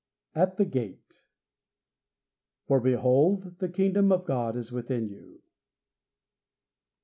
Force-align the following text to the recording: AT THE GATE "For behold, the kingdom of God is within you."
AT 0.33 0.57
THE 0.57 0.65
GATE 0.65 1.21
"For 2.65 2.79
behold, 2.79 3.59
the 3.59 3.69
kingdom 3.69 4.11
of 4.11 4.25
God 4.25 4.57
is 4.57 4.71
within 4.71 5.09
you." 5.09 5.43